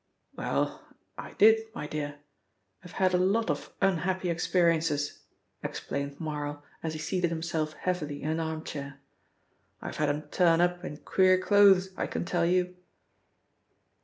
"Well, 0.35 0.81
I 1.15 1.33
did, 1.33 1.59
my 1.75 1.85
dear. 1.85 2.21
I've 2.83 2.93
had 2.93 3.13
a 3.13 3.19
lot 3.19 3.51
of 3.51 3.71
unhappy 3.83 4.31
experiences," 4.31 5.19
explained 5.61 6.19
Marl 6.19 6.63
as 6.81 6.93
he 6.93 6.99
seated 6.99 7.29
himself 7.29 7.73
heavily 7.73 8.23
in 8.23 8.31
an 8.31 8.39
arm 8.39 8.63
chair. 8.63 8.99
"I've 9.79 9.97
had 9.97 10.09
'em 10.09 10.23
turn 10.31 10.59
up 10.59 10.83
in 10.83 10.97
queer 10.97 11.39
clothes, 11.39 11.91
I 11.97 12.07
can 12.07 12.25
tell 12.25 12.47
you!" 12.47 12.77